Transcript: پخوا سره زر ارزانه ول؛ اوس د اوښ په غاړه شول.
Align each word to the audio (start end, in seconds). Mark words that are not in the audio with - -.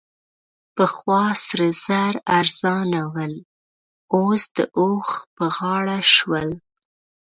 پخوا 0.75 1.23
سره 1.45 1.67
زر 1.83 2.13
ارزانه 2.39 3.01
ول؛ 3.13 3.33
اوس 4.15 4.43
د 4.55 4.57
اوښ 4.79 5.09
په 5.35 5.45
غاړه 5.55 5.99
شول. 6.13 6.49